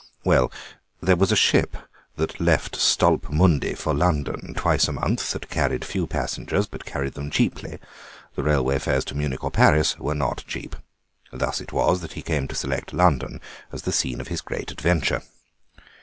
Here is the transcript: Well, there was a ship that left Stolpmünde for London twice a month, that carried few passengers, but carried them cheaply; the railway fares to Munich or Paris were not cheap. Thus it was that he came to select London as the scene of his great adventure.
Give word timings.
Well, 0.23 0.51
there 0.99 1.15
was 1.15 1.31
a 1.31 1.35
ship 1.35 1.77
that 2.15 2.39
left 2.39 2.75
Stolpmünde 2.75 3.77
for 3.77 3.93
London 3.93 4.55
twice 4.55 4.87
a 4.87 4.91
month, 4.93 5.29
that 5.33 5.47
carried 5.51 5.85
few 5.85 6.07
passengers, 6.07 6.65
but 6.65 6.85
carried 6.85 7.13
them 7.13 7.29
cheaply; 7.29 7.77
the 8.33 8.41
railway 8.41 8.79
fares 8.79 9.05
to 9.05 9.15
Munich 9.15 9.43
or 9.43 9.51
Paris 9.51 9.99
were 9.99 10.15
not 10.15 10.43
cheap. 10.47 10.75
Thus 11.31 11.61
it 11.61 11.71
was 11.71 12.01
that 12.01 12.13
he 12.13 12.23
came 12.23 12.47
to 12.47 12.55
select 12.55 12.93
London 12.93 13.41
as 13.71 13.83
the 13.83 13.91
scene 13.91 14.19
of 14.19 14.29
his 14.29 14.41
great 14.41 14.71
adventure. 14.71 15.21